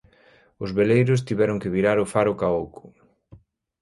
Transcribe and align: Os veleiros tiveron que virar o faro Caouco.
Os 0.63 0.69
veleiros 0.77 1.25
tiveron 1.27 1.59
que 1.61 1.73
virar 1.75 1.97
o 2.03 2.09
faro 2.13 2.37
Caouco. 2.41 2.83